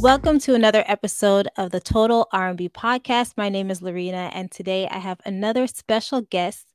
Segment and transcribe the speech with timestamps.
[0.00, 3.34] welcome to another episode of the Total R&B podcast.
[3.36, 6.72] My name is Loreena and today I have another special guest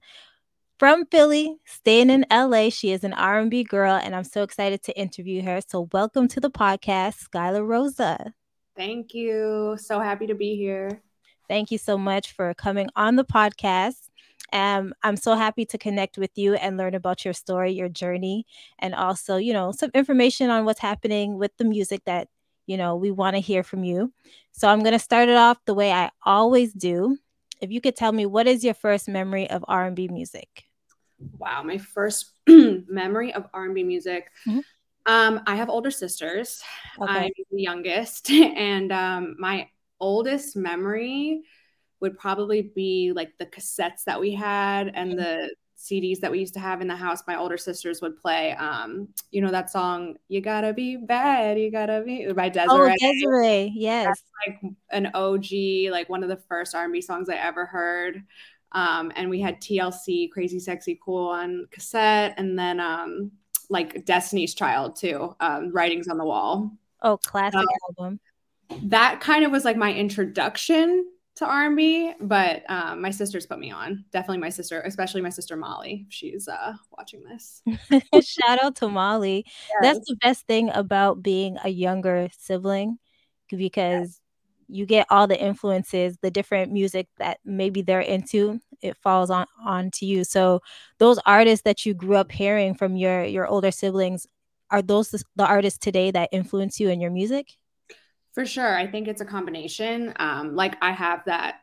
[0.78, 2.70] from Philly, staying in LA.
[2.70, 5.60] She is an R&B girl and I'm so excited to interview her.
[5.68, 8.36] So welcome to the podcast, Skyler Rossa.
[8.78, 9.76] Thank you.
[9.80, 11.02] So happy to be here.
[11.50, 14.10] Thank you so much for coming on the podcast.
[14.54, 18.46] Um, I'm so happy to connect with you and learn about your story, your journey,
[18.78, 22.28] and also, you know, some information on what's happening with the music that,
[22.66, 24.12] you know, we want to hear from you.
[24.52, 27.18] So I'm going to start it off the way I always do.
[27.62, 30.66] If you could tell me what is your first memory of R&B music?
[31.38, 34.32] Wow, my first memory of R&B music.
[34.48, 34.60] Mm-hmm.
[35.06, 36.64] Um, I have older sisters.
[37.00, 37.12] Okay.
[37.12, 39.70] I'm the youngest, and um, my
[40.00, 41.44] oldest memory
[42.02, 45.20] would probably be like the cassettes that we had and mm-hmm.
[45.20, 45.56] the
[45.86, 47.22] CDs that we used to have in the house.
[47.28, 51.72] My older sisters would play, um, you know, that song "You Gotta Be Bad, You
[51.72, 52.68] Gotta Be" by Des'ree.
[52.70, 57.36] Oh, Des'ree, yes, That's like an OG, like one of the first R&B songs I
[57.36, 58.24] ever heard.
[58.72, 63.32] Um, and we had TLC, Crazy Sexy Cool on cassette, and then um,
[63.70, 66.72] like Destiny's Child too, um, Writings on the Wall.
[67.02, 68.20] Oh, classic album.
[68.84, 71.06] That kind of was like my introduction
[71.36, 74.06] to R&B, but um, my sisters put me on.
[74.12, 76.06] Definitely my sister, especially my sister Molly.
[76.10, 77.62] She's uh, watching this.
[78.24, 79.46] Shout out to Molly.
[79.46, 79.80] Yes.
[79.82, 83.00] That's the best thing about being a younger sibling
[83.50, 84.22] because
[84.68, 89.46] you get all the influences, the different music that maybe they're into, it falls on
[89.64, 90.24] onto you.
[90.24, 90.62] So
[91.00, 94.26] those artists that you grew up hearing from your your older siblings,
[94.72, 97.52] are those the, the artists today that influence you in your music?
[98.36, 98.78] For sure.
[98.78, 100.14] I think it's a combination.
[100.18, 101.62] Um, like I have that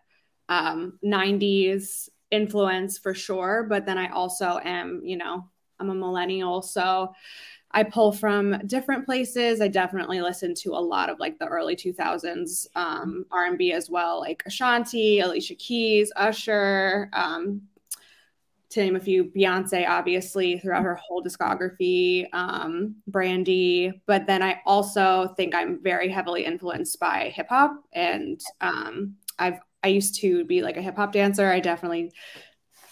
[0.49, 5.45] um, 90s influence for sure, but then I also am, you know,
[5.79, 6.63] I'm a millennial.
[6.63, 7.13] So
[7.73, 9.61] I pull from different places.
[9.61, 14.21] I definitely listen to a lot of like the early 2000s um, R&B as well,
[14.21, 17.63] like Ashanti, Alicia Keys, Usher, um,
[18.73, 24.03] to name a few, Beyonce, obviously, throughout her whole discography, um, Brandy.
[24.07, 27.75] But then I also think I'm very heavily influenced by hip hop.
[27.93, 31.51] And um, I've, I used to be like a hip hop dancer.
[31.51, 32.13] I definitely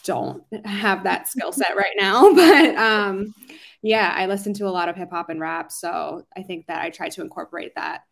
[0.04, 2.32] don't have that skill set right now.
[2.34, 3.34] But um,
[3.82, 5.72] yeah, I listen to a lot of hip hop and rap.
[5.72, 8.02] So I think that I try to incorporate that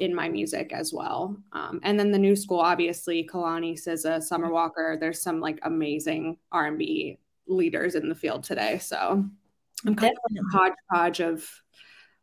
[0.00, 1.36] in my music as well.
[1.52, 4.96] Um, and then the new school, obviously, Kehlani, SZA, Summer Walker.
[4.98, 8.78] There's some like amazing R&B leaders in the field today.
[8.78, 8.96] So
[9.86, 10.38] I'm kind Definitely.
[10.38, 11.48] of like a hodgepodge of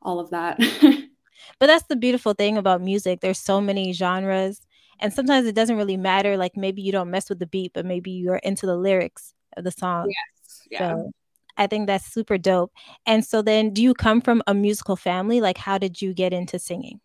[0.02, 0.58] all of that.
[1.60, 3.22] but that's the beautiful thing about music.
[3.22, 4.62] There's so many genres,
[5.00, 6.36] and sometimes it doesn't really matter.
[6.36, 9.64] Like maybe you don't mess with the beat, but maybe you're into the lyrics of
[9.64, 10.08] the song.
[10.10, 10.68] Yes.
[10.72, 10.96] Yeah.
[10.96, 11.12] So
[11.58, 12.72] I think that's super dope.
[13.06, 15.42] And so then do you come from a musical family?
[15.42, 17.00] Like how did you get into singing?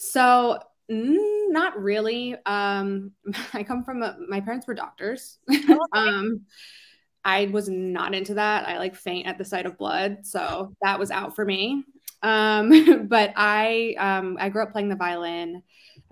[0.00, 1.16] So mm,
[1.48, 2.36] not really.
[2.46, 3.10] Um,
[3.52, 5.38] I come from a, my parents were doctors.
[5.50, 6.42] Oh, um,
[7.24, 8.66] I was not into that.
[8.68, 11.82] I like faint at the sight of blood, so that was out for me.
[12.22, 15.62] Um, but I um, I grew up playing the violin.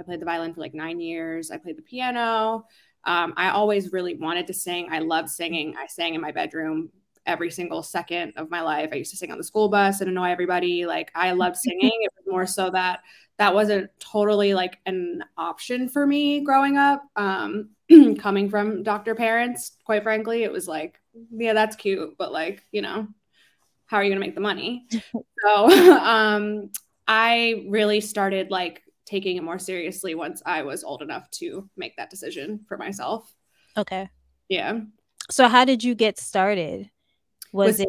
[0.00, 1.52] I played the violin for like nine years.
[1.52, 2.66] I played the piano.
[3.04, 4.88] Um, I always really wanted to sing.
[4.90, 5.76] I loved singing.
[5.78, 6.90] I sang in my bedroom
[7.26, 8.90] every single second of my life.
[8.92, 10.86] I used to sing on the school bus and annoy everybody.
[10.86, 11.92] Like I loved singing.
[12.00, 13.00] it was more so that
[13.38, 17.02] that wasn't totally like an option for me growing up.
[17.16, 17.70] Um,
[18.18, 21.00] coming from doctor parents, quite frankly, it was like,
[21.30, 23.06] yeah, that's cute, but like, you know,
[23.86, 24.86] how are you going to make the money?
[25.44, 26.70] so um,
[27.06, 31.96] I really started like taking it more seriously once I was old enough to make
[31.96, 33.32] that decision for myself.
[33.76, 34.08] Okay.
[34.48, 34.80] Yeah.
[35.30, 36.90] So how did you get started?
[37.56, 37.88] Was it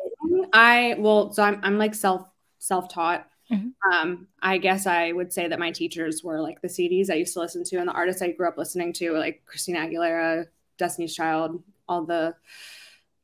[0.53, 2.27] I well, so I'm I'm like self
[2.59, 3.27] self-taught.
[3.51, 3.93] Mm-hmm.
[3.93, 7.33] Um, I guess I would say that my teachers were like the CDs I used
[7.33, 10.47] to listen to and the artists I grew up listening to, like Christina Aguilera,
[10.77, 12.35] Destiny's Child, all the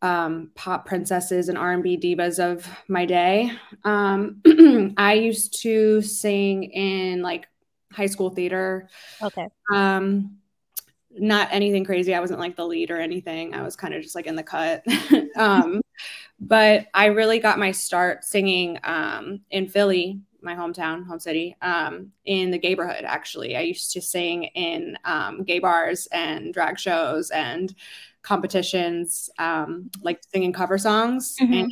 [0.02, 3.52] um, pop princesses and R&B divas of my day.
[3.84, 4.42] Um,
[4.98, 7.48] I used to sing in like
[7.92, 8.90] high school theater.
[9.22, 9.48] Okay.
[9.74, 10.38] Um,
[11.18, 12.14] not anything crazy.
[12.14, 13.54] I wasn't like the lead or anything.
[13.54, 14.84] I was kind of just like in the cut.
[15.38, 15.82] um,
[16.48, 22.12] but I really got my start singing um, in Philly, my hometown, home city, um,
[22.26, 23.04] in the gayborhood.
[23.04, 27.74] Actually, I used to sing in um, gay bars and drag shows and
[28.24, 31.36] competitions, um, like singing cover songs.
[31.42, 31.54] Mm-hmm.
[31.54, 31.72] And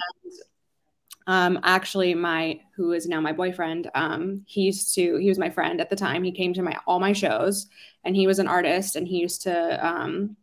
[1.28, 5.50] um, actually, my who is now my boyfriend, um, he used to he was my
[5.50, 6.24] friend at the time.
[6.24, 7.68] He came to my all my shows,
[8.04, 10.36] and he was an artist, and he used to um,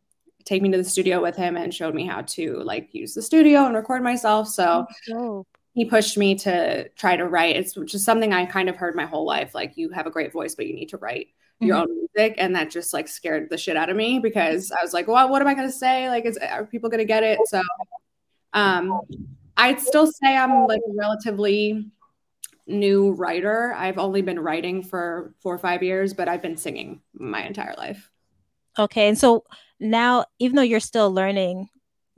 [0.44, 3.22] take me to the studio with him and showed me how to like use the
[3.22, 4.48] studio and record myself.
[4.48, 4.86] So.
[5.74, 7.54] he pushed me to try to write.
[7.54, 9.54] It's just something I kind of heard my whole life.
[9.54, 11.28] Like you have a great voice, but you need to write
[11.60, 11.90] your mm-hmm.
[11.90, 12.34] own music.
[12.38, 15.28] And that just like scared the shit out of me because I was like, well,
[15.28, 16.08] what am I going to say?
[16.08, 17.38] Like, is, are people going to get it?
[17.46, 17.62] So
[18.54, 19.00] um,
[19.56, 21.90] I'd still say I'm like a relatively
[22.66, 23.72] new writer.
[23.72, 27.74] I've only been writing for four or five years, but I've been singing my entire
[27.78, 28.10] life.
[28.78, 29.08] Okay.
[29.08, 29.44] And so
[29.80, 31.68] now, even though you're still learning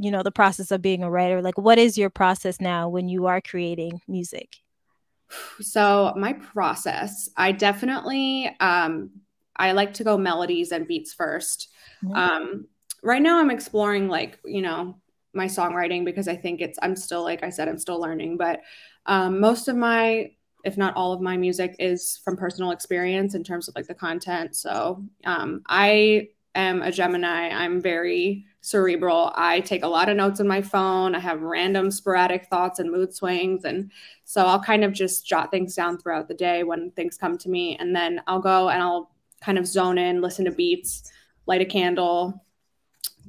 [0.01, 3.07] you know the process of being a writer like what is your process now when
[3.07, 4.57] you are creating music
[5.61, 9.11] so my process i definitely um
[9.57, 11.67] i like to go melodies and beats 1st
[12.03, 12.15] mm-hmm.
[12.15, 12.67] um
[13.03, 14.97] right now i'm exploring like you know
[15.35, 18.63] my songwriting because i think it's i'm still like i said i'm still learning but
[19.07, 20.31] um, most of my
[20.65, 23.95] if not all of my music is from personal experience in terms of like the
[23.95, 29.33] content so um, i am a gemini i'm very cerebral.
[29.35, 31.15] I take a lot of notes on my phone.
[31.15, 33.65] I have random sporadic thoughts and mood swings.
[33.65, 33.91] And
[34.25, 37.49] so I'll kind of just jot things down throughout the day when things come to
[37.49, 37.77] me.
[37.79, 39.11] And then I'll go and I'll
[39.41, 41.11] kind of zone in, listen to beats,
[41.47, 42.45] light a candle,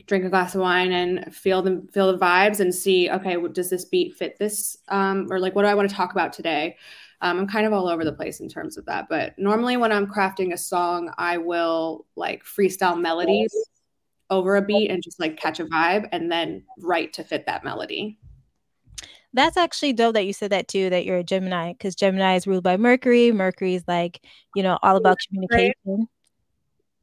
[0.06, 3.70] drink a glass of wine and feel the feel the vibes and see okay does
[3.70, 6.76] this beat fit this um, or like what do i want to talk about today
[7.22, 9.92] um, i'm kind of all over the place in terms of that but normally when
[9.92, 13.54] i'm crafting a song i will like freestyle melodies
[14.32, 17.64] over a beat and just like catch a vibe and then write to fit that
[17.64, 18.18] melody.
[19.34, 22.48] That's actually dope that you said that too, that you're a Gemini, because Gemini is
[22.48, 23.32] ruled by Mercury.
[23.32, 24.26] Mercury is like,
[24.56, 26.08] you know, all about communication.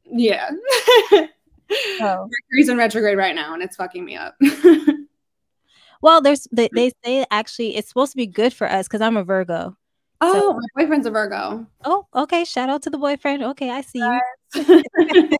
[0.05, 0.49] Yeah.
[1.11, 1.27] oh.
[1.71, 4.35] Mercury's in retrograde right now and it's fucking me up.
[6.01, 9.17] well, there's they, they say actually it's supposed to be good for us because I'm
[9.17, 9.75] a Virgo.
[10.21, 11.65] Oh, so, my boyfriend's a Virgo.
[11.85, 12.43] Oh, okay.
[12.43, 13.43] Shout out to the boyfriend.
[13.43, 14.19] Okay, I see you.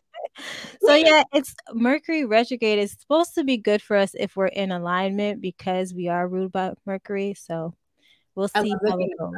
[0.82, 4.72] so yeah, it's Mercury retrograde is supposed to be good for us if we're in
[4.72, 7.34] alignment because we are ruled by Mercury.
[7.34, 7.74] So
[8.34, 9.32] we'll see how it goes.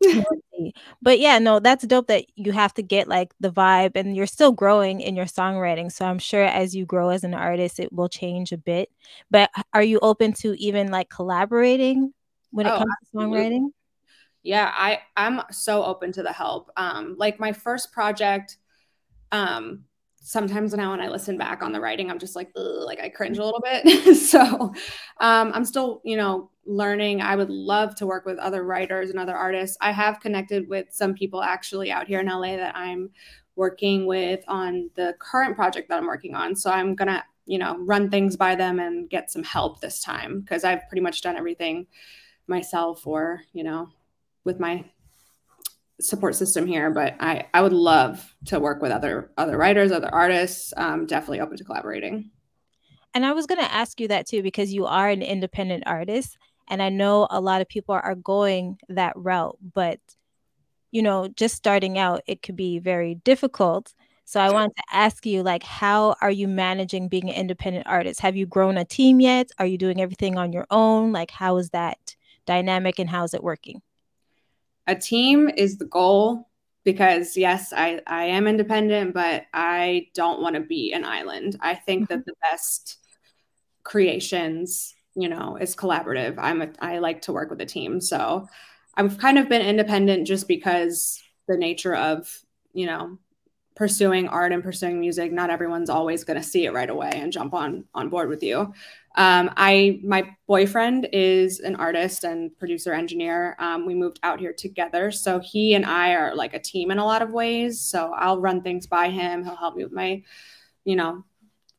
[1.02, 4.26] but yeah, no, that's dope that you have to get like the vibe and you're
[4.26, 5.90] still growing in your songwriting.
[5.90, 8.90] So I'm sure as you grow as an artist, it will change a bit.
[9.30, 12.12] But are you open to even like collaborating
[12.54, 13.38] when it oh, comes absolutely.
[13.38, 13.68] to songwriting?
[14.42, 16.70] Yeah, I I'm so open to the help.
[16.76, 18.58] Um, like my first project,
[19.32, 19.84] um,
[20.20, 23.38] sometimes now when I listen back on the writing, I'm just like, like I cringe
[23.38, 24.14] a little bit.
[24.16, 24.72] so
[25.20, 27.22] um, I'm still, you know, learning.
[27.22, 29.76] I would love to work with other writers and other artists.
[29.80, 33.10] I have connected with some people actually out here in LA that I'm
[33.56, 36.54] working with on the current project that I'm working on.
[36.54, 40.40] So I'm gonna, you know, run things by them and get some help this time
[40.40, 41.86] because I've pretty much done everything
[42.46, 43.88] myself or, you know,
[44.44, 44.84] with my
[46.00, 50.12] support system here, but I I would love to work with other other writers, other
[50.12, 50.72] artists.
[50.76, 52.30] Um, definitely open to collaborating.
[53.14, 56.36] And I was going to ask you that too because you are an independent artist,
[56.68, 60.00] and I know a lot of people are going that route, but
[60.90, 63.92] you know, just starting out, it could be very difficult.
[64.26, 68.20] So I wanted to ask you, like, how are you managing being an independent artist?
[68.20, 69.50] Have you grown a team yet?
[69.58, 71.12] Are you doing everything on your own?
[71.12, 71.98] Like, how is that
[72.46, 73.82] dynamic and how is it working?
[74.86, 76.48] a team is the goal
[76.84, 81.56] because yes, I, I am independent, but I don't want to be an island.
[81.60, 82.14] I think mm-hmm.
[82.14, 82.98] that the best
[83.84, 86.34] creations, you know, is collaborative.
[86.38, 88.00] I'm a, I like to work with a team.
[88.00, 88.46] So
[88.94, 92.30] I've kind of been independent just because the nature of,
[92.74, 93.18] you know,
[93.76, 97.32] pursuing art and pursuing music, not everyone's always going to see it right away and
[97.32, 98.72] jump on on board with you.
[99.16, 103.56] Um, I my boyfriend is an artist and producer engineer.
[103.58, 106.98] Um, we moved out here together, so he and I are like a team in
[106.98, 107.80] a lot of ways.
[107.80, 109.44] So I'll run things by him.
[109.44, 110.22] He'll help me with my,
[110.84, 111.24] you know,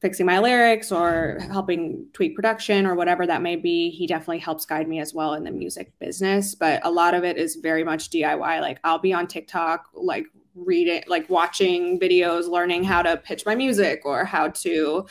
[0.02, 3.90] fixing my lyrics or helping tweak production or whatever that may be.
[3.90, 7.24] He definitely helps guide me as well in the music business, but a lot of
[7.24, 8.62] it is very much DIY.
[8.62, 13.56] Like I'll be on TikTok, like reading, like watching videos, learning how to pitch my
[13.56, 15.06] music or how to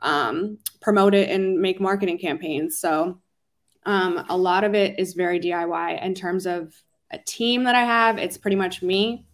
[0.00, 2.78] um, promote it and make marketing campaigns.
[2.78, 3.20] So
[3.84, 6.02] um, a lot of it is very DIY.
[6.02, 6.74] In terms of
[7.10, 9.26] a team that I have, it's pretty much me,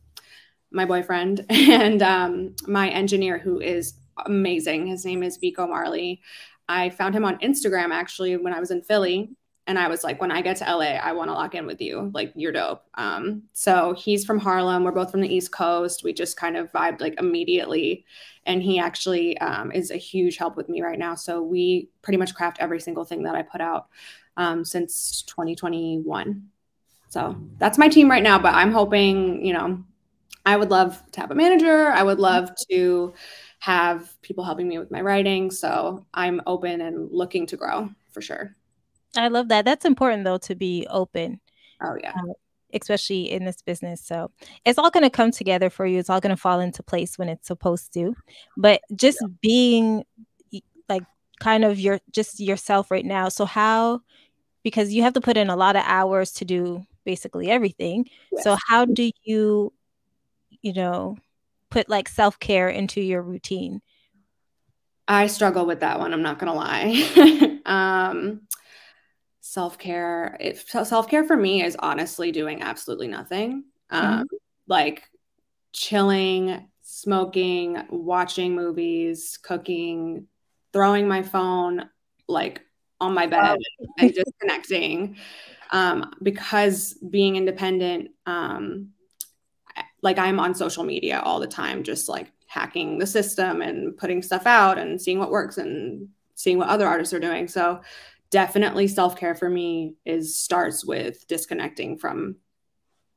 [0.71, 3.95] my boyfriend, and um, my engineer who is
[4.25, 4.87] amazing.
[4.87, 6.23] His name is Vico Marley.
[6.69, 9.31] I found him on Instagram actually when I was in Philly.
[9.67, 11.81] And I was like, when I get to LA, I want to lock in with
[11.81, 12.11] you.
[12.13, 12.83] Like, you're dope.
[12.95, 14.85] Um, so he's from Harlem.
[14.85, 16.05] We're both from the East Coast.
[16.05, 18.05] We just kind of vibed like immediately
[18.47, 21.15] and he actually um, is a huge help with me right now.
[21.15, 23.89] So we pretty much craft every single thing that I put out
[24.37, 26.43] um, since 2021.
[27.09, 28.39] So that's my team right now.
[28.39, 29.83] But I'm hoping, you know,
[30.47, 31.89] I would love to have a manager.
[31.89, 33.15] I would love to
[33.61, 35.51] have people helping me with my writing.
[35.51, 38.55] So I'm open and looking to grow for sure.
[39.17, 39.65] I love that.
[39.65, 41.41] That's important though to be open.
[41.83, 42.13] Oh yeah.
[42.17, 42.33] Uh,
[42.75, 44.03] especially in this business.
[44.05, 44.31] So
[44.65, 45.99] it's all going to come together for you.
[45.99, 48.15] It's all going to fall into place when it's supposed to.
[48.57, 49.29] But just yeah.
[49.41, 50.05] being
[50.89, 51.05] like
[51.41, 53.29] kind of your just yourself right now.
[53.29, 54.01] So how
[54.63, 58.07] because you have to put in a lot of hours to do basically everything.
[58.33, 58.45] Yes.
[58.45, 59.73] So how do you
[60.63, 61.17] you know
[61.71, 63.81] put like self-care into your routine?
[65.07, 67.61] I struggle with that one, I'm not going to lie.
[67.67, 68.41] um
[69.55, 73.65] self-care self-care for me is honestly doing absolutely nothing.
[73.91, 74.37] Um mm-hmm.
[74.67, 75.05] like
[75.73, 80.27] chilling, smoking, watching movies, cooking,
[80.73, 81.89] throwing my phone
[82.29, 82.61] like
[83.01, 83.87] on my bed wow.
[83.99, 85.17] and disconnecting
[85.71, 88.91] um, because being independent um,
[90.03, 94.23] like i'm on social media all the time just like hacking the system and putting
[94.23, 97.81] stuff out and seeing what works and seeing what other artists are doing so
[98.35, 102.35] definitely self-care for me is starts with disconnecting from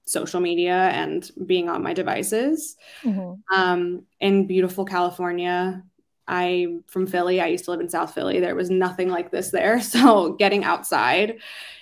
[0.05, 3.33] social media and being on my devices mm-hmm.
[3.51, 5.83] um, in beautiful california
[6.27, 7.39] I'm from Philly.
[7.39, 8.41] I used to live in South Philly.
[8.41, 9.79] There was nothing like this there.
[9.81, 11.37] So getting outside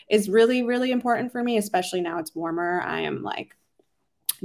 [0.08, 2.80] is really, really important for me, especially now it's warmer.
[2.86, 3.56] I am like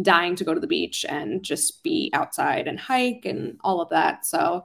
[0.01, 3.91] dying to go to the beach and just be outside and hike and all of
[3.91, 4.25] that.
[4.25, 4.65] So,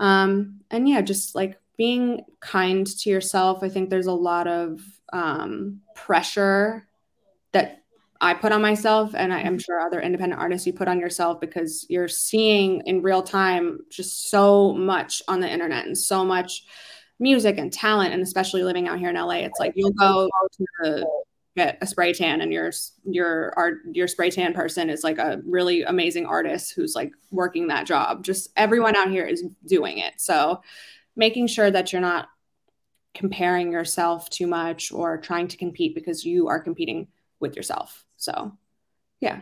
[0.00, 3.62] um, and yeah, just like being kind to yourself.
[3.62, 4.80] I think there's a lot of
[5.12, 6.86] um, pressure
[7.52, 7.82] that
[8.20, 11.40] I put on myself, and I am sure other independent artists you put on yourself
[11.40, 16.64] because you're seeing in real time just so much on the internet and so much
[17.18, 20.28] music and talent, and especially living out here in LA, it's like you'll go
[20.82, 21.06] to
[21.56, 22.72] get a spray tan, and your
[23.04, 27.68] your art your spray tan person is like a really amazing artist who's like working
[27.68, 28.24] that job.
[28.24, 30.62] Just everyone out here is doing it, so
[31.16, 32.28] making sure that you're not
[33.14, 37.06] comparing yourself too much or trying to compete because you are competing
[37.40, 38.52] with yourself so,
[39.20, 39.40] yeah,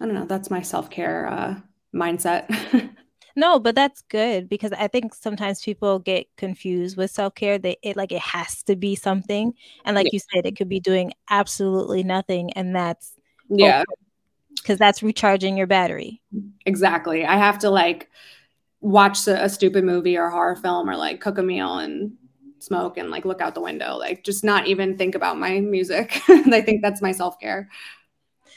[0.00, 0.26] I don't know.
[0.26, 1.56] That's my self care uh,
[1.94, 2.94] mindset.
[3.36, 7.58] no, but that's good because I think sometimes people get confused with self care.
[7.58, 9.52] They it like it has to be something,
[9.84, 10.10] and like yeah.
[10.12, 13.14] you said, it could be doing absolutely nothing, and that's
[13.48, 13.82] yeah,
[14.56, 16.22] because that's recharging your battery.
[16.66, 17.24] Exactly.
[17.24, 18.10] I have to like
[18.84, 22.12] watch a, a stupid movie or horror film or like cook a meal and
[22.58, 23.96] smoke and like look out the window.
[23.96, 26.20] Like just not even think about my music.
[26.28, 27.70] I think that's my self-care.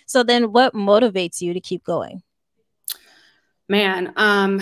[0.05, 2.21] So then what motivates you to keep going?
[3.69, 4.61] Man, um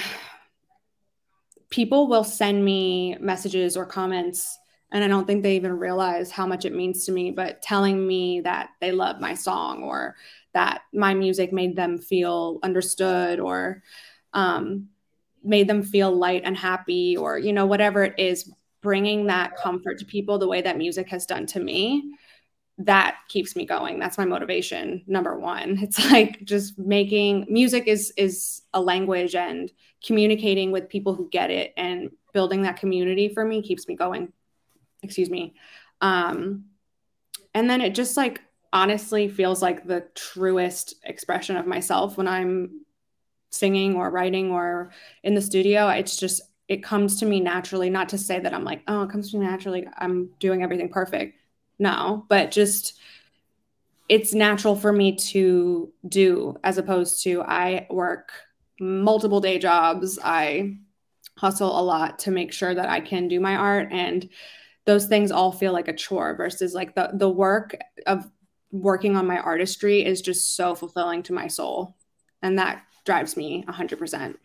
[1.69, 4.59] people will send me messages or comments
[4.91, 8.05] and I don't think they even realize how much it means to me, but telling
[8.05, 10.15] me that they love my song or
[10.53, 13.81] that my music made them feel understood or
[14.33, 14.89] um,
[15.45, 19.99] made them feel light and happy or, you know, whatever it is, bringing that comfort
[19.99, 22.15] to people the way that music has done to me
[22.77, 23.99] that keeps me going.
[23.99, 25.79] That's my motivation number one.
[25.81, 29.71] It's like just making music is is a language and
[30.05, 34.33] communicating with people who get it and building that community for me keeps me going.
[35.03, 35.55] Excuse me.
[36.01, 36.65] Um
[37.53, 38.41] and then it just like
[38.73, 42.81] honestly feels like the truest expression of myself when i'm
[43.55, 44.91] singing or writing or
[45.23, 48.63] in the studio it's just it comes to me naturally not to say that i'm
[48.63, 51.39] like oh it comes to me naturally i'm doing everything perfect
[51.79, 52.97] no, but just
[54.07, 58.31] it's natural for me to do as opposed to I work
[58.79, 60.19] multiple day jobs.
[60.23, 60.77] I
[61.37, 64.29] hustle a lot to make sure that I can do my art and
[64.85, 68.29] those things all feel like a chore versus like the the work of
[68.71, 71.95] working on my artistry is just so fulfilling to my soul
[72.41, 74.35] and that drives me 100%.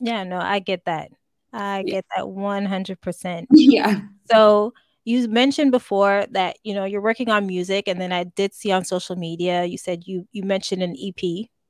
[0.00, 1.10] Yeah, no, I get that.
[1.52, 1.94] I yeah.
[1.94, 3.46] get that 100%.
[3.52, 4.00] Yeah.
[4.30, 4.72] So
[5.04, 8.72] you mentioned before that you know you're working on music and then i did see
[8.72, 11.20] on social media you said you you mentioned an ep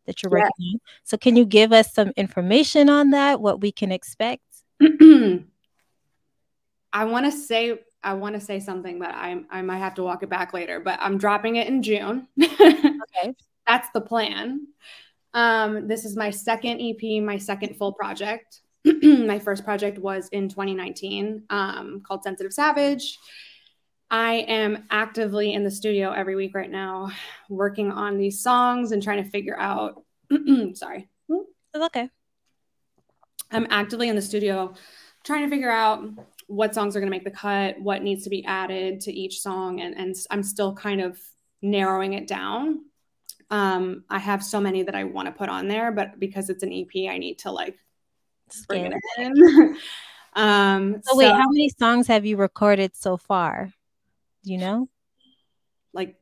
[0.06, 0.44] that you're yeah.
[0.44, 4.42] working on so can you give us some information on that what we can expect
[6.92, 10.02] i want to say i want to say something but i i might have to
[10.02, 13.34] walk it back later but i'm dropping it in june okay
[13.66, 14.66] that's the plan
[15.34, 18.60] um this is my second ep my second full project
[19.02, 23.18] my first project was in 2019 um, called Sensitive Savage.
[24.10, 27.10] I am actively in the studio every week right now,
[27.48, 30.02] working on these songs and trying to figure out.
[30.74, 31.08] sorry.
[31.28, 32.10] It's okay.
[33.50, 34.74] I'm actively in the studio
[35.24, 36.06] trying to figure out
[36.46, 39.40] what songs are going to make the cut, what needs to be added to each
[39.40, 41.18] song, and, and I'm still kind of
[41.62, 42.84] narrowing it down.
[43.50, 46.62] Um, I have so many that I want to put on there, but because it's
[46.62, 47.78] an EP, I need to like
[48.68, 49.76] bring it in.
[50.34, 53.70] um, so, wait, how many songs have you recorded so far?
[54.44, 54.88] Do you know?
[55.92, 56.16] Like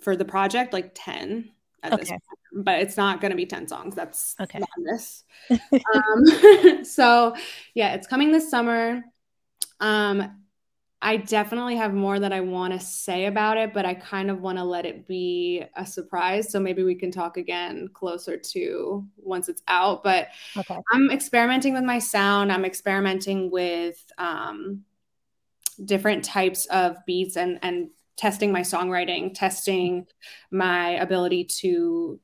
[0.00, 1.50] for the project, like 10
[1.82, 2.00] at okay.
[2.00, 2.64] this point.
[2.64, 3.94] But it's not going to be 10 songs.
[3.94, 4.60] That's okay.
[4.76, 5.24] madness.
[5.50, 7.34] um, so,
[7.74, 9.02] yeah, it's coming this summer.
[9.80, 10.41] Um,
[11.04, 14.40] I definitely have more that I want to say about it, but I kind of
[14.40, 16.52] want to let it be a surprise.
[16.52, 20.04] So maybe we can talk again closer to once it's out.
[20.04, 20.78] But okay.
[20.92, 22.52] I'm experimenting with my sound.
[22.52, 24.84] I'm experimenting with um,
[25.84, 30.06] different types of beats and and testing my songwriting, testing
[30.52, 32.20] my ability to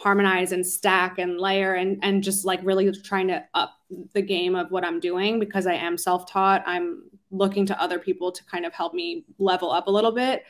[0.00, 3.74] harmonize and stack and layer and and just like really trying to up
[4.14, 6.62] the game of what I'm doing because I am self-taught.
[6.66, 10.44] I'm looking to other people to kind of help me level up a little bit.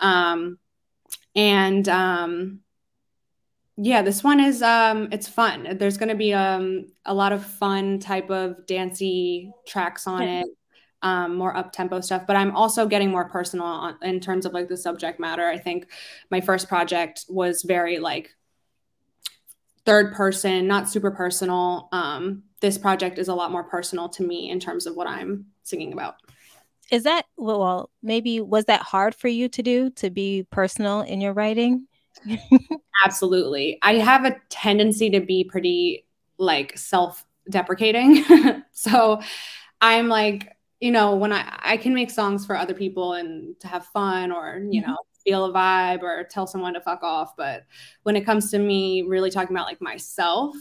[0.00, 0.58] Um,
[1.34, 2.60] and um,
[3.78, 5.78] yeah, this one is um, it's fun.
[5.78, 10.46] There's going to be um, a lot of fun type of dancey tracks on it.
[11.00, 14.52] Um, more up tempo stuff, but I'm also getting more personal on, in terms of
[14.52, 15.48] like the subject matter.
[15.48, 15.88] I think
[16.30, 18.36] my first project was very like
[19.84, 21.88] third person, not super personal.
[21.92, 25.46] Um, this project is a lot more personal to me in terms of what I'm
[25.62, 26.16] singing about.
[26.90, 31.20] Is that well, maybe was that hard for you to do to be personal in
[31.20, 31.86] your writing?
[33.04, 33.78] Absolutely.
[33.82, 36.06] I have a tendency to be pretty
[36.38, 38.24] like self-deprecating.
[38.72, 39.20] so
[39.80, 43.68] I'm like, you know, when I I can make songs for other people and to
[43.68, 44.90] have fun or, you mm-hmm.
[44.90, 47.64] know, feel a vibe or tell someone to fuck off, but
[48.02, 50.54] when it comes to me really talking about like myself,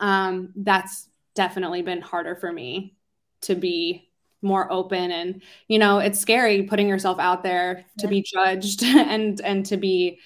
[0.00, 2.96] um that's definitely been harder for me
[3.40, 4.10] to be
[4.42, 9.40] more open and you know it's scary putting yourself out there to be judged and
[9.40, 10.18] and to be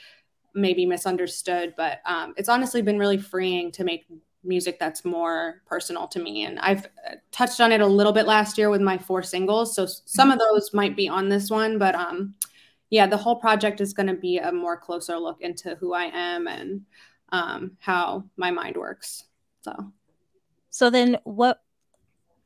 [0.55, 4.07] maybe misunderstood but um, it's honestly been really freeing to make
[4.43, 8.27] music that's more personal to me and i've uh, touched on it a little bit
[8.27, 11.79] last year with my four singles so some of those might be on this one
[11.79, 12.35] but um
[12.91, 16.05] yeah the whole project is going to be a more closer look into who i
[16.05, 16.83] am and
[17.31, 19.25] um, how my mind works
[19.61, 19.93] so
[20.71, 21.61] so then what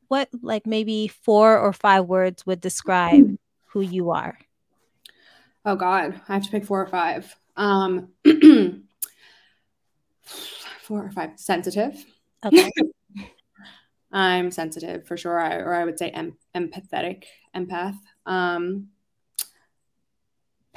[0.07, 4.37] what like maybe four or five words would describe who you are?
[5.65, 7.35] Oh God, I have to pick four or five.
[7.55, 8.09] Um,
[10.21, 11.31] four or five.
[11.37, 12.05] Sensitive.
[12.45, 12.69] Okay.
[14.11, 17.23] I'm sensitive for sure, I, or I would say em- empathetic,
[17.55, 17.97] empath.
[18.27, 18.89] Um,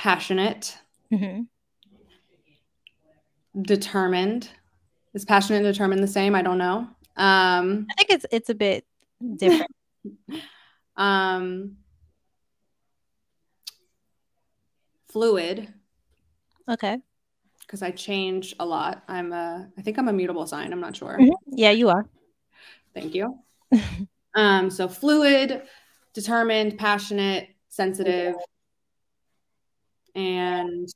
[0.06, 0.78] passionate.
[1.12, 1.42] Mm-hmm.
[3.60, 4.48] Determined.
[5.14, 6.36] Is passionate and determined the same?
[6.36, 6.86] I don't know.
[7.16, 8.86] Um, I think it's it's a bit
[9.34, 9.72] different.
[10.96, 11.78] um,
[15.08, 15.74] fluid.
[16.70, 16.98] Okay.
[17.62, 19.02] Because I change a lot.
[19.08, 19.68] I'm a.
[19.76, 20.72] I think I'm a mutable sign.
[20.72, 21.18] I'm not sure.
[21.18, 21.32] Mm-hmm.
[21.48, 22.06] Yeah, you are.
[22.94, 23.40] Thank you.
[24.36, 24.70] um.
[24.70, 25.62] So fluid,
[26.14, 28.36] determined, passionate, sensitive,
[30.16, 30.88] and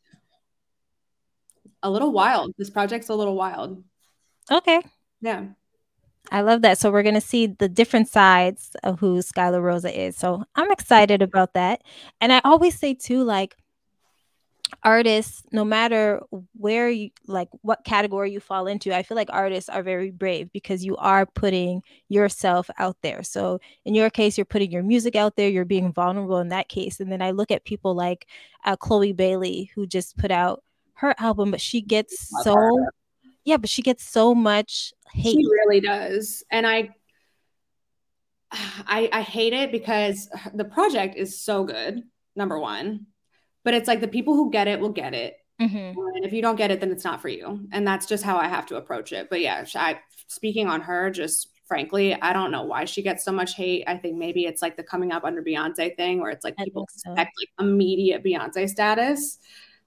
[1.82, 2.54] a little wild.
[2.58, 3.84] This project's a little wild.
[4.50, 4.80] Okay.
[5.20, 5.46] Yeah.
[6.32, 6.78] I love that.
[6.78, 10.16] So we're going to see the different sides of who Skyler Rossa is.
[10.16, 11.82] So I'm excited about that.
[12.20, 13.56] And I always say too, like
[14.82, 16.20] artists, no matter
[16.56, 20.50] where you like what category you fall into, I feel like artists are very brave
[20.52, 23.22] because you are putting yourself out there.
[23.22, 26.68] So in your case, you're putting your music out there, you're being vulnerable in that
[26.68, 27.00] case.
[27.00, 28.26] And then I look at people like
[28.64, 30.62] uh, Chloe Bailey, who just put out
[30.94, 32.54] her album, but she gets so
[33.44, 35.36] yeah, but she gets so much hate.
[35.36, 36.44] She really does.
[36.50, 36.90] And I
[38.52, 42.02] I I hate it because the project is so good,
[42.36, 43.06] number one.
[43.64, 45.36] But it's like the people who get it will get it.
[45.60, 45.98] Mm-hmm.
[45.98, 47.68] And if you don't get it, then it's not for you.
[47.72, 49.28] And that's just how I have to approach it.
[49.28, 53.32] But yeah, I speaking on her, just frankly, I don't know why she gets so
[53.32, 53.84] much hate.
[53.86, 56.64] I think maybe it's like the coming up under Beyonce thing where it's like I
[56.64, 59.38] people expect like immediate Beyonce status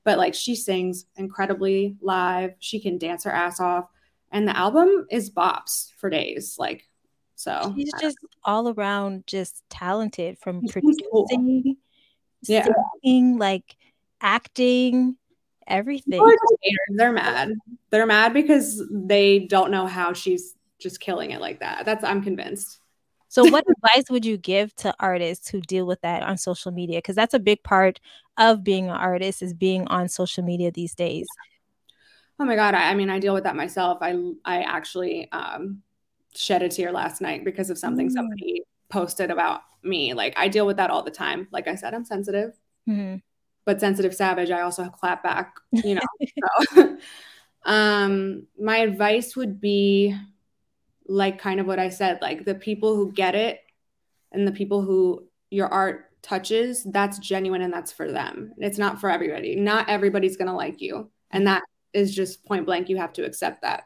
[0.04, 2.54] but like she sings incredibly live.
[2.60, 3.86] She can dance her ass off.
[4.32, 6.56] And the album is bops for days.
[6.58, 6.88] Like,
[7.36, 11.28] so she's just all around just talented from producing, cool.
[12.50, 12.68] Yeah.
[13.04, 13.76] singing, like
[14.22, 15.18] acting,
[15.68, 16.22] everything.
[16.90, 17.54] They're mad.
[17.90, 21.86] They're mad because they don't know how she's just killing it like that.
[21.86, 22.80] That's I'm convinced.
[23.30, 27.00] So, what advice would you give to artists who deal with that on social media?
[27.00, 28.00] Because that's a big part
[28.38, 31.28] of being an artist is being on social media these days.
[32.40, 32.74] Oh my god!
[32.76, 34.00] I, I mean, I deal with that myself.
[34.02, 35.82] I I actually um,
[36.36, 38.14] shed a tear last night because of something mm.
[38.14, 40.14] somebody posted about me.
[40.14, 41.48] Like I deal with that all the time.
[41.52, 42.52] Like I said, I'm sensitive,
[42.88, 43.18] mm-hmm.
[43.66, 44.52] but sensitive savage.
[44.52, 45.56] I also clap back.
[45.72, 46.38] You know.
[46.74, 46.98] so,
[47.66, 50.16] um, my advice would be
[51.08, 53.60] like kind of what I said, like the people who get it
[54.32, 58.54] and the people who your art touches, that's genuine and that's for them.
[58.58, 59.56] It's not for everybody.
[59.56, 61.10] Not everybody's going to like you.
[61.32, 62.90] And that is just point blank.
[62.90, 63.84] You have to accept that.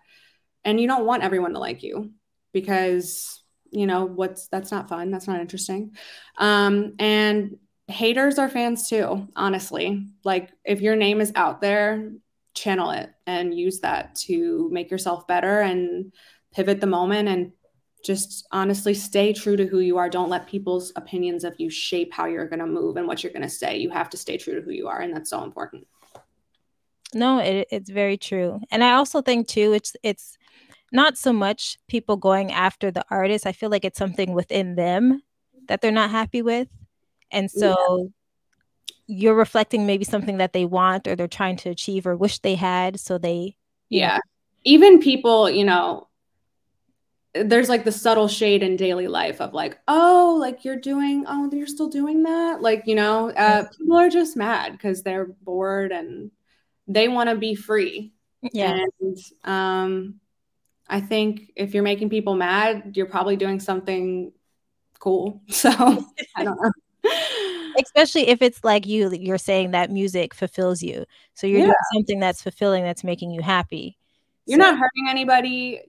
[0.64, 2.12] And you don't want everyone to like you
[2.54, 5.12] because, you know, what's that's not fun.
[5.12, 5.96] That's not interesting.
[6.38, 10.06] Um, and haters are fans too, honestly.
[10.24, 12.12] Like if your name is out there,
[12.54, 16.12] channel it and use that to make yourself better and
[16.54, 17.52] pivot the moment and
[18.04, 20.10] just honestly stay true to who you are.
[20.10, 23.34] Don't let people's opinions of you shape how you're going to move and what you're
[23.34, 23.78] going to say.
[23.78, 25.88] You have to stay true to who you are, and that's so important.
[27.14, 30.37] No, it, it's very true, and I also think too, it's it's
[30.92, 33.46] not so much people going after the artist.
[33.46, 35.22] I feel like it's something within them
[35.68, 36.68] that they're not happy with,
[37.32, 38.12] and so
[38.88, 38.96] yeah.
[39.08, 42.56] you're reflecting maybe something that they want or they're trying to achieve or wish they
[42.56, 43.00] had.
[43.00, 43.58] So they,
[43.90, 44.16] yeah.
[44.16, 44.22] Know.
[44.64, 46.08] Even people, you know,
[47.34, 51.50] there's like the subtle shade in daily life of like, oh, like you're doing, oh,
[51.52, 52.62] you're still doing that.
[52.62, 56.32] Like, you know, uh, people are just mad because they're bored and
[56.88, 58.14] they want to be free.
[58.42, 58.80] Yeah.
[59.00, 60.16] And um,
[60.90, 64.32] I think if you're making people mad, you're probably doing something
[65.00, 65.42] cool.
[65.50, 65.70] So
[66.36, 66.72] I don't know.
[67.80, 71.06] Especially if it's like you, you're saying that music fulfills you.
[71.36, 71.66] So you're yeah.
[71.66, 73.98] doing something that's fulfilling, that's making you happy.
[74.48, 75.82] You're so, not hurting anybody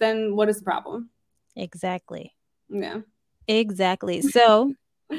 [0.00, 1.10] then what is the problem?
[1.54, 2.34] Exactly.
[2.68, 3.02] Yeah.
[3.46, 4.22] Exactly.
[4.22, 4.74] So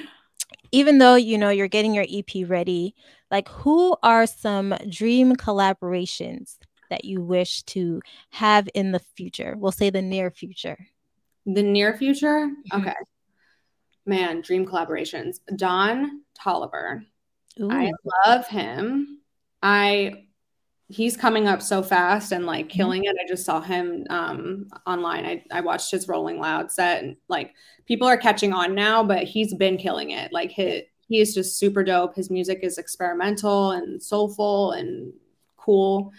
[0.73, 2.93] even though you know you're getting your EP ready,
[3.29, 6.57] like who are some dream collaborations
[6.91, 9.55] that you wish to have in the future?
[9.57, 10.87] We'll say the near future.
[11.45, 12.47] The near future?
[12.71, 12.81] Mm-hmm.
[12.81, 12.95] Okay.
[14.05, 15.39] Man, dream collaborations.
[15.55, 17.03] Don Toliver.
[17.59, 17.71] Ooh.
[17.71, 17.91] I
[18.25, 19.19] love him.
[19.63, 20.25] I
[20.91, 22.75] he's coming up so fast and like mm-hmm.
[22.75, 23.15] killing it.
[23.19, 25.25] I just saw him um, online.
[25.25, 27.53] I, I watched his Rolling Loud set and like
[27.85, 30.33] people are catching on now, but he's been killing it.
[30.33, 32.15] Like he, he is just super dope.
[32.15, 35.13] His music is experimental and soulful and
[35.57, 36.11] cool.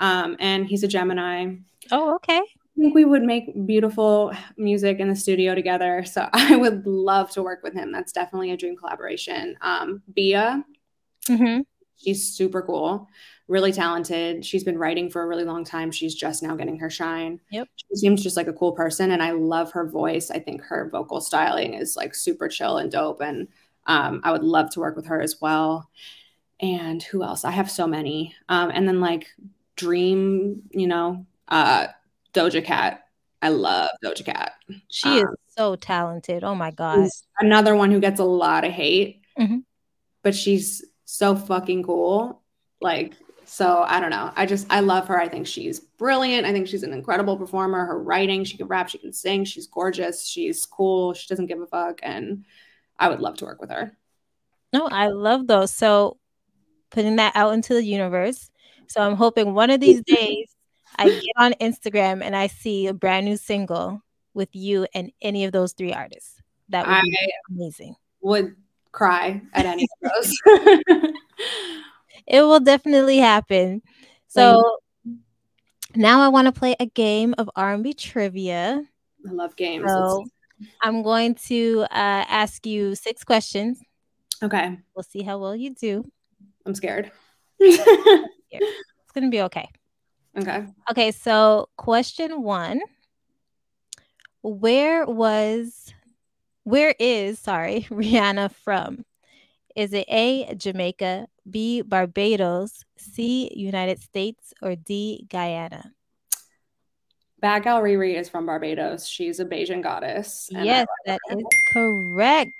[0.00, 1.56] Um, and he's a Gemini.
[1.90, 2.38] Oh, okay.
[2.38, 6.04] I think we would make beautiful music in the studio together.
[6.04, 7.92] So I would love to work with him.
[7.92, 9.56] That's definitely a dream collaboration.
[9.60, 10.64] Um, Bia,
[11.28, 11.60] mm-hmm.
[11.96, 13.08] she's super cool
[13.46, 14.44] really talented.
[14.44, 15.90] She's been writing for a really long time.
[15.90, 17.40] She's just now getting her shine.
[17.50, 17.68] Yep.
[17.76, 20.30] She seems just like a cool person and I love her voice.
[20.30, 23.48] I think her vocal styling is like super chill and dope and
[23.86, 25.90] um, I would love to work with her as well.
[26.60, 27.44] And who else?
[27.44, 28.34] I have so many.
[28.48, 29.26] Um, and then like
[29.76, 31.88] Dream, you know, uh,
[32.32, 33.04] Doja Cat.
[33.42, 34.52] I love Doja Cat.
[34.88, 36.44] She um, is so talented.
[36.44, 37.08] Oh my god.
[37.38, 39.58] Another one who gets a lot of hate, mm-hmm.
[40.22, 42.42] but she's so fucking cool.
[42.80, 43.14] Like
[43.46, 44.32] so I don't know.
[44.36, 45.20] I just I love her.
[45.20, 46.46] I think she's brilliant.
[46.46, 47.84] I think she's an incredible performer.
[47.84, 51.60] Her writing, she can rap, she can sing, she's gorgeous, she's cool, she doesn't give
[51.60, 52.44] a fuck, and
[52.98, 53.96] I would love to work with her.
[54.72, 55.72] No, I love those.
[55.72, 56.18] So
[56.90, 58.50] putting that out into the universe.
[58.88, 60.54] So I'm hoping one of these days
[60.96, 65.44] I get on Instagram and I see a brand new single with you and any
[65.44, 66.40] of those three artists.
[66.68, 67.96] That would be I amazing.
[68.22, 68.56] Would
[68.92, 70.36] cry at any of those.
[72.26, 73.82] it will definitely happen.
[74.28, 74.78] So
[75.94, 78.82] now I want to play a game of R&B trivia.
[79.28, 79.84] I love games.
[79.86, 80.24] So
[80.82, 83.80] I'm going to uh, ask you six questions.
[84.42, 84.78] Okay.
[84.94, 86.04] We'll see how well you do.
[86.66, 87.10] I'm scared.
[88.62, 89.68] it's going to be okay.
[90.36, 90.66] Okay.
[90.90, 91.10] Okay.
[91.12, 92.80] So, question one
[94.42, 95.94] Where was,
[96.64, 99.04] where is, sorry, Rihanna from?
[99.76, 105.92] Is it A, Jamaica, B, Barbados, C, United States, or D, Guyana?
[107.40, 109.06] Bad Gal Riri is from Barbados.
[109.06, 110.48] She's a Bajan goddess.
[110.50, 112.50] Yes, that is correct.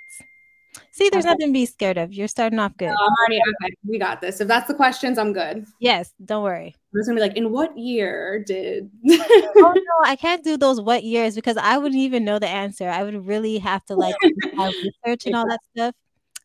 [0.91, 1.31] See, there's okay.
[1.33, 2.13] nothing to be scared of.
[2.13, 2.87] You're starting off good.
[2.87, 3.73] No, I'm already okay.
[3.87, 4.41] We got this.
[4.41, 5.65] If that's the questions, I'm good.
[5.79, 6.75] Yes, don't worry.
[6.93, 8.89] I'm just gonna be like, in what year did?
[9.09, 12.89] oh no, I can't do those what years because I wouldn't even know the answer.
[12.89, 15.95] I would really have to like research and all that stuff.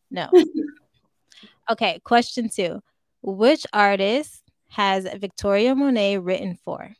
[0.09, 0.29] No.
[1.69, 2.81] Okay, question two.
[3.21, 6.93] Which artist has Victoria Monet written for?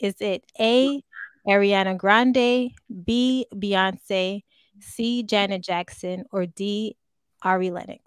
[0.00, 1.02] Is it A,
[1.46, 2.72] Ariana Grande,
[3.04, 4.42] B, Beyonce,
[4.80, 6.96] C, Janet Jackson, or D,
[7.42, 8.00] Ari Lennox?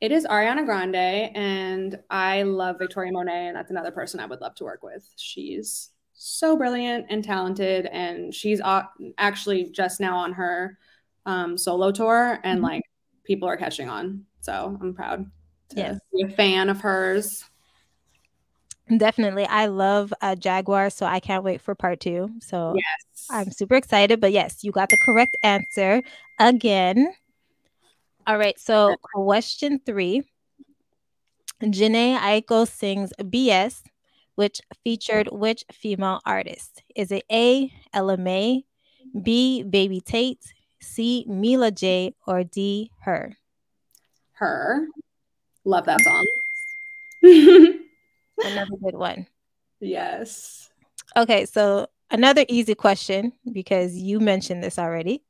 [0.00, 4.40] It is Ariana Grande, and I love Victoria Monet, and that's another person I would
[4.40, 5.06] love to work with.
[5.16, 8.62] She's so brilliant and talented, and she's
[9.18, 10.78] actually just now on her
[11.26, 12.64] um, solo tour, and mm-hmm.
[12.64, 12.82] like
[13.24, 14.24] people are catching on.
[14.40, 15.30] So I'm proud
[15.70, 15.98] to yes.
[16.14, 17.44] be a fan of hers.
[18.96, 19.46] Definitely.
[19.46, 22.30] I love uh, Jaguar, so I can't wait for part two.
[22.40, 23.26] So yes.
[23.30, 24.20] I'm super excited.
[24.20, 26.02] But yes, you got the correct answer
[26.38, 27.12] again.
[28.26, 28.58] All right.
[28.58, 30.22] So, question three
[31.62, 33.82] Jhené Aiko sings BS,
[34.34, 36.82] which featured which female artist?
[36.96, 37.72] Is it A.
[37.92, 38.62] Ella Mai,
[39.22, 39.62] B.
[39.62, 40.44] Baby Tate,
[40.80, 41.24] C.
[41.28, 42.90] Mila J, or D.
[43.02, 43.36] Her?
[44.32, 44.86] Her.
[45.64, 46.26] Love that song.
[48.44, 49.26] Another good one.
[49.80, 50.70] Yes.
[51.16, 55.22] Okay, so another easy question because you mentioned this already.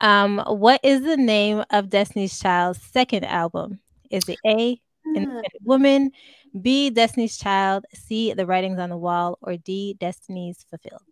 [0.00, 3.80] Um, what is the name of Destiny's Child's second album?
[4.10, 6.12] Is it A, Independent Woman,
[6.60, 11.02] B, Destiny's Child, C, The Writings on the Wall, or D, Destiny's Fulfilled?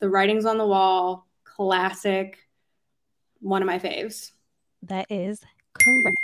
[0.00, 2.38] The Writings on the Wall, classic,
[3.40, 4.32] one of my faves.
[4.82, 5.40] That is
[5.74, 6.16] correct.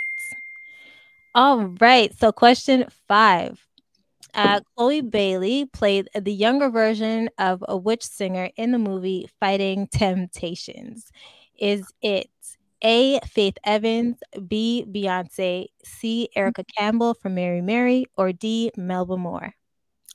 [1.35, 3.63] All right, so question five.
[4.33, 9.87] Uh, Chloe Bailey played the younger version of a witch singer in the movie Fighting
[9.87, 11.11] Temptations.
[11.59, 12.29] Is it
[12.83, 13.19] A.
[13.25, 14.85] Faith Evans, B.
[14.87, 16.29] Beyonce, C.
[16.35, 18.71] Erica Campbell from Mary Mary, or D.
[18.77, 19.53] Melba Moore?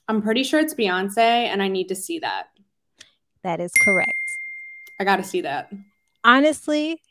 [0.07, 2.47] I'm pretty sure it's Beyonce, and I need to see that.
[3.43, 4.11] That is correct.
[4.99, 5.71] I got to see that.
[6.23, 7.01] Honestly,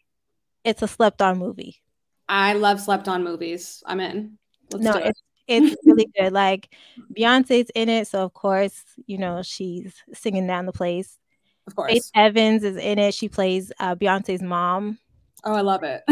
[0.65, 1.81] it's a slept on movie.
[2.29, 3.83] I love slept on movies.
[3.87, 4.39] I'm in.
[4.73, 5.09] Let's no, it.
[5.09, 6.33] it's it's really good.
[6.33, 6.75] Like
[7.17, 11.19] Beyonce's in it, so of course, you know, she's singing down the place.
[11.67, 11.93] Of course.
[11.93, 13.15] Faith Evans is in it.
[13.15, 14.99] She plays uh, Beyonce's mom.
[15.45, 16.03] Oh, I love it.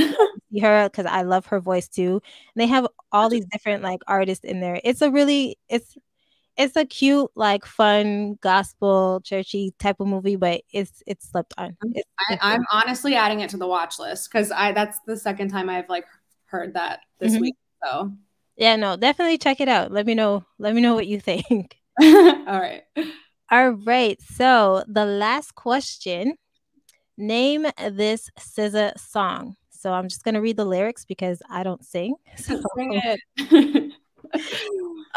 [0.53, 2.21] see her because I love her voice too.
[2.55, 4.81] And they have all these different like artists in there.
[4.85, 5.97] It's a really it's
[6.57, 11.77] it's a cute, like fun gospel churchy type of movie, but it's it's slept on.
[11.95, 15.49] It's, I, am honestly adding it to the watch list because I that's the second
[15.49, 16.05] time I've like
[16.47, 17.43] heard that this mm-hmm.
[17.43, 17.57] week.
[17.83, 18.13] So
[18.57, 19.91] yeah, no, definitely check it out.
[19.93, 20.45] Let me know.
[20.59, 21.77] Let me know what you think.
[22.03, 22.83] All right.
[23.51, 24.21] All right.
[24.21, 26.37] So the last question.
[27.19, 29.57] Name this SZA song.
[29.71, 32.15] So I'm just gonna read the lyrics because I don't sing.
[32.37, 32.59] So.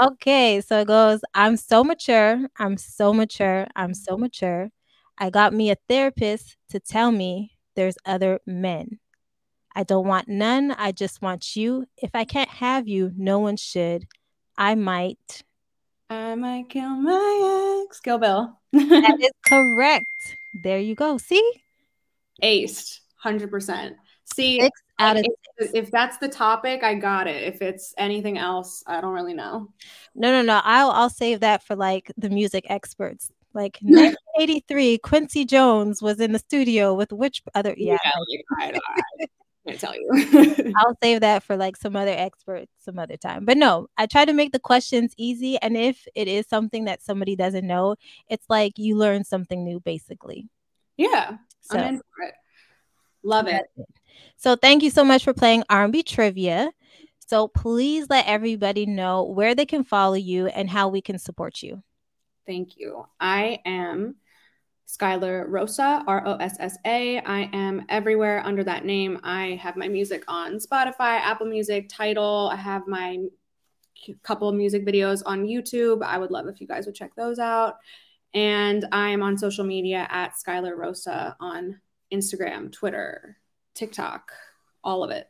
[0.01, 4.69] okay, so it goes, I'm so mature, I'm so mature, I'm so mature.
[5.17, 8.99] I got me a therapist to tell me there's other men.
[9.75, 11.85] I don't want none, I just want you.
[11.97, 14.07] If I can't have you, no one should.
[14.57, 15.43] I might.
[16.09, 17.99] I might kill my ex.
[17.99, 18.57] Kill Bill.
[18.71, 20.05] that is correct.
[20.63, 21.17] There you go.
[21.17, 21.43] See?
[22.41, 22.99] Aced.
[23.23, 23.95] 100%.
[24.33, 25.25] See, Six out of
[25.57, 27.43] if, if, that's the topic, I got it.
[27.43, 29.73] If it's anything else, I don't really know.
[30.15, 30.61] No, no, no.
[30.63, 33.31] I'll I'll save that for like the music experts.
[33.53, 37.73] Like 1983, Quincy Jones was in the studio with which other?
[37.77, 38.11] Yeah, yeah
[38.59, 38.79] like, I,
[39.21, 39.25] I,
[39.67, 40.73] can't tell you.
[40.77, 43.45] I'll save that for like some other experts some other time.
[43.45, 47.01] But no, I try to make the questions easy, and if it is something that
[47.01, 47.95] somebody doesn't know,
[48.29, 50.47] it's like you learn something new, basically.
[50.97, 52.33] Yeah, so, I'm in for it.
[53.23, 53.65] Love it.
[54.37, 56.71] So thank you so much for playing R&B trivia.
[57.27, 61.63] So please let everybody know where they can follow you and how we can support
[61.63, 61.81] you.
[62.45, 63.07] Thank you.
[63.19, 64.15] I am
[64.87, 67.19] Skyler Rossa, R O S S A.
[67.19, 69.19] I am everywhere under that name.
[69.23, 72.49] I have my music on Spotify, Apple Music, Tidal.
[72.51, 73.25] I have my
[74.23, 76.03] couple of music videos on YouTube.
[76.03, 77.77] I would love if you guys would check those out.
[78.33, 81.79] And I am on social media at Skyler Rossa on
[82.13, 83.37] Instagram, Twitter,
[83.73, 84.31] TikTok,
[84.83, 85.27] all of it.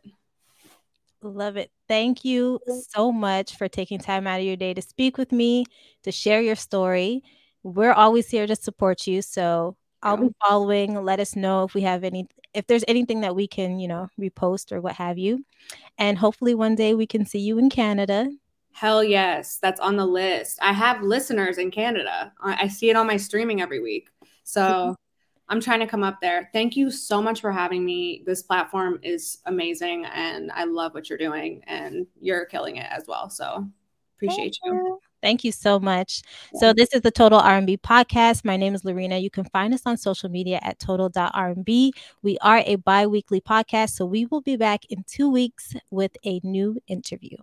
[1.22, 1.72] Love it.
[1.88, 5.66] Thank you so much for taking time out of your day to speak with me,
[6.04, 7.24] to share your story.
[7.66, 9.24] We're always here to support you.
[9.24, 11.04] So I'll be following.
[11.04, 14.08] Let us know if we have any, if there's anything that we can, you know,
[14.22, 15.44] repost or what have you.
[15.98, 18.30] And hopefully one day we can see you in Canada.
[18.72, 19.58] Hell yes.
[19.60, 20.60] That's on the list.
[20.62, 22.32] I have listeners in Canada.
[22.40, 24.10] I see it on my streaming every week.
[24.44, 24.96] So
[25.50, 26.52] I'm trying to come up there.
[26.54, 28.22] Thank you so much for having me.
[28.28, 33.06] This platform is amazing and I love what you're doing and you're killing it as
[33.08, 33.28] well.
[33.32, 33.68] So
[34.18, 34.74] appreciate you.
[34.74, 35.00] you.
[35.26, 36.22] Thank you so much.
[36.54, 38.46] So this is the Total R&B podcast.
[38.46, 39.20] My name is Loreena.
[39.20, 41.92] You can find us on social media at total.rb.
[42.22, 46.40] We are a bi-weekly podcast, so we will be back in 2 weeks with a
[46.44, 47.38] new interview.